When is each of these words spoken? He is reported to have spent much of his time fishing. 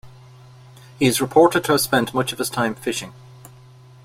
He 0.97 1.05
is 1.05 1.21
reported 1.21 1.63
to 1.65 1.73
have 1.73 1.81
spent 1.81 2.11
much 2.11 2.33
of 2.33 2.39
his 2.39 2.49
time 2.49 2.73
fishing. 2.73 3.13